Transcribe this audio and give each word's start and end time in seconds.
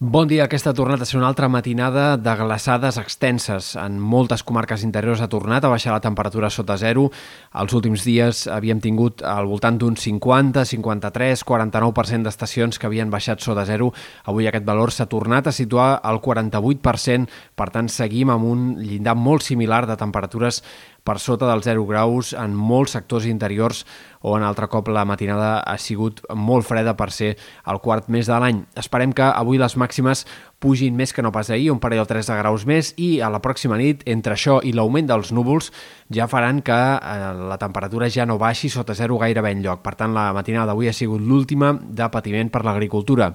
Bon 0.00 0.28
dia. 0.30 0.44
Aquesta 0.44 0.70
ha 0.70 0.76
tornat 0.78 1.00
a 1.02 1.06
ser 1.10 1.16
una 1.18 1.26
altra 1.26 1.48
matinada 1.50 2.12
de 2.16 2.32
glaçades 2.38 3.00
extenses. 3.00 3.72
En 3.74 3.96
moltes 3.98 4.44
comarques 4.46 4.84
interiors 4.86 5.18
ha 5.18 5.26
tornat 5.26 5.64
a 5.66 5.72
baixar 5.72 5.90
la 5.90 5.98
temperatura 5.98 6.52
sota 6.54 6.76
zero. 6.78 7.08
Els 7.50 7.74
últims 7.74 8.04
dies 8.06 8.44
havíem 8.46 8.78
tingut 8.78 9.24
al 9.26 9.50
voltant 9.50 9.74
d'un 9.74 9.96
50, 9.98 10.62
53, 10.70 11.42
49% 11.42 12.22
d'estacions 12.22 12.78
que 12.78 12.86
havien 12.86 13.10
baixat 13.10 13.42
sota 13.42 13.64
zero. 13.66 13.90
Avui 14.30 14.46
aquest 14.46 14.68
valor 14.70 14.94
s'ha 14.94 15.08
tornat 15.10 15.50
a 15.50 15.56
situar 15.56 15.88
al 15.98 16.22
48%, 16.22 17.26
per 17.58 17.68
tant 17.74 17.90
seguim 17.90 18.30
amb 18.30 18.46
un 18.46 18.68
llindar 18.78 19.16
molt 19.18 19.42
similar 19.42 19.82
de 19.90 19.98
temperatures 19.98 20.62
per 21.08 21.16
sota 21.24 21.48
dels 21.48 21.64
0 21.64 21.86
graus 21.88 22.34
en 22.36 22.52
molts 22.52 22.92
sectors 22.92 23.24
interiors 23.30 23.86
o 24.20 24.34
en 24.36 24.44
altre 24.44 24.66
cop 24.68 24.90
la 24.92 25.06
matinada 25.08 25.62
ha 25.64 25.76
sigut 25.80 26.20
molt 26.36 26.66
freda 26.68 26.92
per 26.98 27.08
ser 27.14 27.30
el 27.70 27.80
quart 27.80 28.10
mes 28.12 28.28
de 28.28 28.36
l'any. 28.36 28.60
Esperem 28.76 29.14
que 29.16 29.24
avui 29.24 29.60
les 29.60 29.76
màximes 29.80 30.26
pugin 30.60 30.98
més 30.98 31.14
que 31.14 31.22
no 31.22 31.32
pas 31.32 31.48
ahir, 31.54 31.70
un 31.72 31.80
parell 31.80 32.02
o 32.02 32.08
tres 32.10 32.28
de 32.28 32.36
graus 32.36 32.66
més, 32.68 32.92
i 32.98 33.22
a 33.22 33.30
la 33.32 33.40
pròxima 33.40 33.78
nit, 33.80 34.02
entre 34.10 34.34
això 34.34 34.58
i 34.60 34.74
l'augment 34.74 35.08
dels 35.08 35.32
núvols, 35.32 35.70
ja 36.12 36.28
faran 36.28 36.60
que 36.66 36.76
eh, 36.76 37.32
la 37.48 37.60
temperatura 37.62 38.10
ja 38.10 38.26
no 38.26 38.40
baixi 38.42 38.68
sota 38.68 38.96
zero 38.98 39.20
gairebé 39.22 39.54
en 39.54 39.62
lloc. 39.64 39.84
Per 39.86 39.94
tant, 39.96 40.12
la 40.12 40.32
matinada 40.36 40.72
d'avui 40.72 40.90
ha 40.90 40.96
sigut 40.96 41.22
l'última 41.22 41.72
de 41.78 42.10
patiment 42.12 42.50
per 42.52 42.66
l'agricultura. 42.66 43.32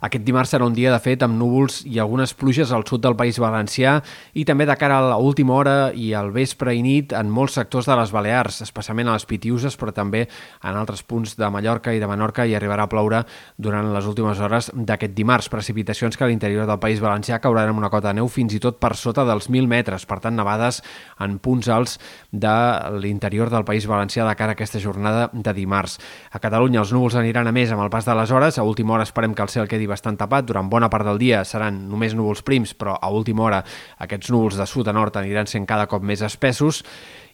Aquest 0.00 0.24
dimarts 0.24 0.52
serà 0.54 0.66
un 0.66 0.76
dia, 0.76 0.92
de 0.94 1.00
fet, 1.02 1.22
amb 1.26 1.34
núvols 1.38 1.80
i 1.88 1.98
algunes 1.98 2.34
pluges 2.38 2.70
al 2.72 2.84
sud 2.86 3.02
del 3.02 3.16
País 3.18 3.38
Valencià 3.42 3.96
i 4.38 4.44
també 4.46 4.66
de 4.68 4.76
cara 4.78 5.00
a 5.00 5.18
l'última 5.18 5.56
hora 5.56 5.76
i 5.90 6.12
al 6.14 6.30
vespre 6.34 6.74
i 6.76 6.82
nit 6.84 7.12
en 7.16 7.32
molts 7.34 7.56
sectors 7.58 7.88
de 7.88 7.96
les 7.98 8.12
Balears, 8.14 8.60
especialment 8.62 9.10
a 9.10 9.16
les 9.16 9.26
Pitiuses, 9.26 9.74
però 9.78 9.94
també 9.94 10.26
en 10.28 10.78
altres 10.78 11.02
punts 11.02 11.34
de 11.38 11.50
Mallorca 11.50 11.94
i 11.94 11.98
de 11.98 12.06
Menorca 12.10 12.46
i 12.46 12.54
arribarà 12.54 12.86
a 12.86 12.92
ploure 12.92 13.24
durant 13.56 13.90
les 13.94 14.06
últimes 14.06 14.38
hores 14.38 14.70
d'aquest 14.74 15.16
dimarts. 15.16 15.50
Precipitacions 15.50 16.16
que 16.16 16.24
a 16.24 16.30
l'interior 16.30 16.68
del 16.70 16.78
País 16.78 17.02
Valencià 17.02 17.40
cauran 17.42 17.72
amb 17.72 17.82
una 17.82 17.90
cota 17.90 18.12
de 18.12 18.20
neu 18.20 18.30
fins 18.30 18.54
i 18.54 18.62
tot 18.62 18.78
per 18.78 18.94
sota 18.96 19.26
dels 19.26 19.50
1.000 19.50 19.66
metres, 19.66 20.06
per 20.06 20.20
tant, 20.22 20.38
nevades 20.38 20.82
en 21.18 21.38
punts 21.42 21.68
alts 21.68 21.98
de 22.30 22.54
l'interior 23.02 23.50
del 23.50 23.66
País 23.66 23.88
Valencià 23.90 24.28
de 24.28 24.36
cara 24.38 24.54
a 24.54 24.58
aquesta 24.58 24.78
jornada 24.78 25.28
de 25.32 25.54
dimarts. 25.56 25.98
A 26.30 26.38
Catalunya 26.38 26.84
els 26.84 26.94
núvols 26.94 27.18
aniran 27.18 27.50
a 27.50 27.54
més 27.56 27.74
amb 27.74 27.82
el 27.82 27.90
pas 27.90 28.06
de 28.06 28.14
les 28.14 28.30
hores, 28.30 28.58
a 28.58 28.66
última 28.66 28.94
hora 28.94 29.06
esperem 29.08 29.34
que 29.34 29.42
el 29.42 29.50
cel 29.50 29.68
quedi 29.68 29.87
bastant 29.88 30.18
tapat. 30.20 30.46
Durant 30.48 30.68
bona 30.70 30.90
part 30.92 31.08
del 31.08 31.20
dia 31.20 31.44
seran 31.48 31.86
només 31.90 32.16
núvols 32.16 32.44
prims, 32.46 32.74
però 32.78 32.98
a 33.00 33.10
última 33.10 33.46
hora 33.46 33.62
aquests 34.04 34.30
núvols 34.34 34.58
de 34.60 34.66
sud 34.68 34.88
a 34.88 34.94
nord 34.96 35.16
aniran 35.20 35.48
sent 35.50 35.66
cada 35.66 35.88
cop 35.90 36.04
més 36.04 36.22
espessos 36.22 36.84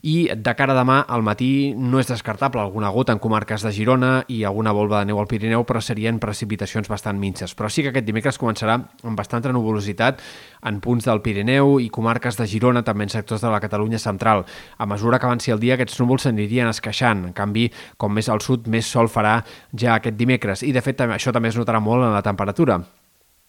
i 0.05 0.28
de 0.36 0.52
cara 0.52 0.74
a 0.74 0.77
demà 0.77 0.98
al 1.08 1.22
matí 1.24 1.72
no 1.80 1.97
és 1.97 2.10
descartable 2.10 2.60
alguna 2.60 2.91
gota 2.92 3.14
en 3.14 3.20
comarques 3.24 3.62
de 3.64 3.70
Girona 3.72 4.11
i 4.28 4.42
alguna 4.44 4.74
volva 4.77 4.98
de 5.00 5.08
neu 5.08 5.20
al 5.20 5.28
Pirineu, 5.30 5.62
però 5.64 5.80
serien 5.80 6.19
precipitacions 6.20 6.91
bastant 6.92 7.16
minces. 7.16 7.55
Però 7.56 7.70
sí 7.72 7.80
que 7.80 7.88
aquest 7.88 8.05
dimecres 8.05 8.36
començarà 8.41 8.74
amb 8.77 9.16
bastanta 9.16 9.52
nuvolositat 9.52 10.20
en 10.69 10.80
punts 10.84 11.08
del 11.08 11.22
Pirineu 11.24 11.78
i 11.80 11.88
comarques 11.88 12.36
de 12.36 12.44
Girona, 12.50 12.83
també 12.84 13.06
en 13.08 13.14
sectors 13.14 13.41
de 13.41 13.52
la 13.52 13.62
Catalunya 13.64 13.98
central. 14.02 14.44
A 14.77 14.84
mesura 14.84 15.19
que 15.19 15.27
avanci 15.30 15.55
el 15.55 15.62
dia, 15.62 15.78
aquests 15.78 15.96
núvols 16.02 16.28
s'anirien 16.28 16.68
esqueixant. 16.68 17.24
En 17.30 17.33
canvi, 17.33 17.70
com 17.96 18.12
més 18.12 18.28
al 18.28 18.44
sud, 18.44 18.68
més 18.68 18.84
sol 18.84 19.08
farà 19.08 19.39
ja 19.72 19.96
aquest 19.96 20.20
dimecres. 20.20 20.66
I, 20.68 20.74
de 20.77 20.84
fet, 20.84 21.00
això 21.00 21.33
també 21.33 21.48
es 21.48 21.56
notarà 21.56 21.80
molt 21.80 22.05
en 22.05 22.12
la 22.12 22.22
temperatura. 22.22 22.83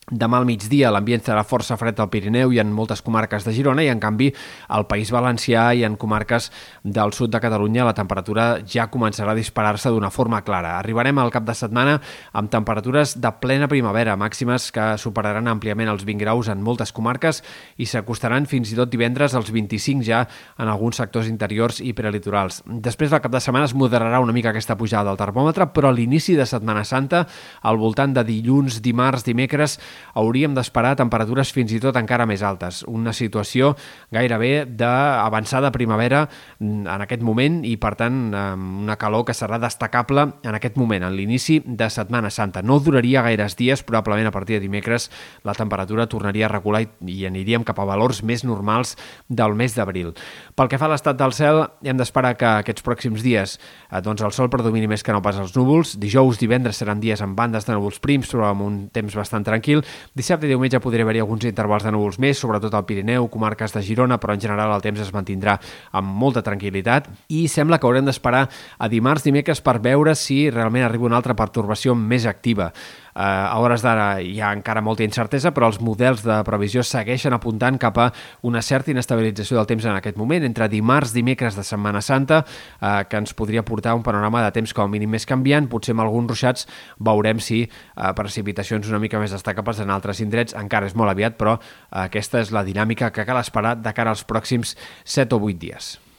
Demà 0.05 0.37
al 0.37 0.45
migdia 0.45 0.91
l'ambient 0.93 1.23
serà 1.25 1.41
força 1.41 1.73
fred 1.81 1.97
al 1.97 2.11
Pirineu 2.13 2.51
i 2.53 2.59
en 2.61 2.69
moltes 2.69 2.99
comarques 3.01 3.41
de 3.41 3.49
Girona 3.55 3.81
i 3.81 3.87
en 3.89 3.97
canvi 3.97 4.27
al 4.69 4.83
País 4.85 5.09
Valencià 5.09 5.63
i 5.73 5.81
en 5.81 5.95
comarques 5.97 6.51
del 6.83 7.13
sud 7.17 7.31
de 7.33 7.39
Catalunya 7.41 7.87
la 7.87 7.95
temperatura 7.97 8.59
ja 8.69 8.85
començarà 8.93 9.33
a 9.33 9.39
disparar-se 9.39 9.89
d'una 9.89 10.11
forma 10.13 10.43
clara. 10.45 10.75
Arribarem 10.77 11.17
al 11.17 11.33
cap 11.33 11.47
de 11.47 11.55
setmana 11.57 11.95
amb 12.37 12.51
temperatures 12.53 13.15
de 13.17 13.31
plena 13.41 13.65
primavera, 13.67 14.13
màximes 14.13 14.67
que 14.69 14.91
superaran 15.01 15.49
àmpliament 15.49 15.89
els 15.89 16.05
20 16.05 16.21
graus 16.21 16.51
en 16.53 16.61
moltes 16.61 16.93
comarques 16.93 17.41
i 17.81 17.89
s'acostaran 17.89 18.45
fins 18.45 18.75
i 18.75 18.77
tot 18.77 18.93
divendres 18.93 19.33
als 19.33 19.49
25 19.49 20.05
ja 20.05 20.21
en 20.59 20.69
alguns 20.69 21.01
sectors 21.01 21.25
interiors 21.33 21.81
i 21.81 21.95
prelitorals. 21.97 22.61
Després 22.69 23.09
del 23.09 23.23
cap 23.25 23.33
de 23.33 23.41
setmana 23.41 23.65
es 23.65 23.73
moderarà 23.73 24.21
una 24.21 24.37
mica 24.37 24.53
aquesta 24.53 24.77
pujada 24.77 25.09
del 25.09 25.17
termòmetre, 25.17 25.71
però 25.73 25.89
a 25.89 25.97
l'inici 25.97 26.37
de 26.37 26.45
Setmana 26.45 26.85
Santa, 26.85 27.25
al 27.65 27.81
voltant 27.81 28.13
de 28.13 28.21
dilluns, 28.21 28.83
dimarts, 28.85 29.25
dimecres, 29.25 29.79
hauríem 30.13 30.55
d'esperar 30.55 30.95
temperatures 30.99 31.51
fins 31.55 31.73
i 31.75 31.79
tot 31.83 31.97
encara 31.99 32.27
més 32.29 32.43
altes. 32.45 32.83
Una 32.87 33.13
situació 33.13 33.73
gairebé 34.13 34.65
d'avançada 34.65 35.71
primavera 35.75 36.25
mm, 36.59 36.85
en 36.87 37.05
aquest 37.05 37.23
moment 37.25 37.61
i, 37.65 37.75
per 37.81 37.95
tant, 37.99 38.19
una 38.35 38.97
calor 39.01 39.25
que 39.27 39.35
serà 39.37 39.59
destacable 39.61 40.27
en 40.43 40.57
aquest 40.57 40.77
moment, 40.77 41.05
en 41.07 41.15
l'inici 41.15 41.61
de 41.65 41.89
Setmana 41.89 42.29
Santa. 42.29 42.63
No 42.63 42.79
duraria 42.79 43.23
gaires 43.25 43.55
dies, 43.59 43.83
probablement 43.83 44.27
a 44.29 44.35
partir 44.35 44.59
de 44.59 44.65
dimecres 44.65 45.09
la 45.43 45.53
temperatura 45.53 46.07
tornaria 46.11 46.47
a 46.47 46.53
regular 46.53 46.83
i 47.05 47.25
aniríem 47.27 47.63
cap 47.65 47.79
a 47.79 47.87
valors 47.87 48.21
més 48.23 48.43
normals 48.45 48.95
del 49.29 49.55
mes 49.55 49.75
d'abril. 49.75 50.13
Pel 50.55 50.69
que 50.71 50.79
fa 50.81 50.89
a 50.89 50.93
l'estat 50.93 51.17
del 51.19 51.33
cel, 51.35 51.63
hem 51.85 51.99
d'esperar 51.99 52.35
que 52.39 52.49
aquests 52.61 52.83
pròxims 52.85 53.23
dies 53.25 53.57
eh, 53.57 54.01
doncs 54.03 54.23
el 54.25 54.33
sol 54.35 54.51
predomini 54.51 54.89
més 54.91 55.03
que 55.05 55.15
no 55.15 55.23
pas 55.25 55.39
els 55.41 55.55
núvols. 55.55 55.95
Dijous, 56.01 56.39
divendres 56.41 56.81
seran 56.81 57.01
dies 57.03 57.21
amb 57.23 57.37
bandes 57.37 57.67
de 57.67 57.75
núvols 57.75 58.01
prims, 58.03 58.31
però 58.31 58.49
amb 58.51 58.65
un 58.65 58.79
temps 58.95 59.15
bastant 59.15 59.45
tranquil 59.47 59.84
Dissabte 60.15 60.47
i 60.47 60.51
diumenge 60.51 60.81
podria 60.83 61.05
haver-hi 61.05 61.23
alguns 61.23 61.45
intervals 61.47 61.85
de 61.85 61.93
núvols 61.95 62.19
més, 62.21 62.39
sobretot 62.39 62.73
al 62.73 62.85
Pirineu, 62.87 63.29
comarques 63.31 63.75
de 63.75 63.83
Girona, 63.85 64.19
però 64.21 64.35
en 64.35 64.43
general 64.43 64.73
el 64.75 64.83
temps 64.85 65.01
es 65.03 65.13
mantindrà 65.15 65.57
amb 65.95 66.15
molta 66.25 66.43
tranquil·litat 66.45 67.09
i 67.35 67.45
sembla 67.51 67.79
que 67.79 67.89
haurem 67.89 68.05
d'esperar 68.07 68.45
a 68.77 68.91
dimarts, 68.91 69.25
dimecres 69.25 69.63
per 69.65 69.79
veure 69.83 70.15
si 70.15 70.45
realment 70.49 70.85
arriba 70.85 71.09
una 71.09 71.19
altra 71.21 71.37
pertorbació 71.37 71.95
més 71.95 72.25
activa. 72.29 72.71
Eh, 73.15 73.23
a 73.23 73.55
hores 73.63 73.79
d'ara 73.79 74.19
hi 74.19 74.41
ha 74.43 74.51
encara 74.51 74.81
molta 74.83 75.05
incertesa, 75.05 75.53
però 75.55 75.69
els 75.71 75.79
models 75.79 76.25
de 76.25 76.35
previsió 76.43 76.83
segueixen 76.83 77.33
apuntant 77.33 77.77
cap 77.79 77.97
a 78.03 78.09
una 78.43 78.61
certa 78.61 78.91
inestabilització 78.91 79.55
del 79.55 79.69
temps 79.69 79.87
en 79.87 79.95
aquest 79.95 80.19
moment, 80.19 80.43
entre 80.43 80.67
dimarts, 80.67 81.13
dimecres 81.15 81.55
de 81.55 81.63
Setmana 81.63 82.03
Santa, 82.03 82.43
eh, 82.81 83.05
que 83.07 83.23
ens 83.23 83.33
podria 83.33 83.63
portar 83.63 83.95
un 83.95 84.03
panorama 84.03 84.43
de 84.43 84.51
temps 84.59 84.75
com 84.75 84.83
a 84.83 84.91
mínim 84.91 85.15
més 85.15 85.25
canviant, 85.25 85.69
potser 85.71 85.95
amb 85.95 86.03
alguns 86.03 86.33
ruixats 86.33 86.67
veurem 86.99 87.39
si 87.39 87.63
eh, 87.63 88.13
precipitacions 88.19 88.91
una 88.91 88.99
mica 88.99 89.21
més 89.21 89.31
destacables 89.31 89.79
en 89.79 89.95
altres 89.95 90.19
indrets, 90.19 90.57
encara 90.59 90.91
és 90.91 90.95
molt 90.95 91.15
aviat, 91.15 91.39
però 91.39 91.55
eh, 91.55 91.61
aquesta 92.07 92.43
és 92.43 92.51
la 92.51 92.67
dinàmica 92.67 93.13
que 93.15 93.23
cal 93.23 93.39
esperar 93.39 93.77
de 93.79 93.95
cara 93.95 94.11
als 94.11 94.27
pròxims 94.27 94.75
7 95.05 95.39
o 95.39 95.39
8 95.39 95.63
dies. 95.63 95.95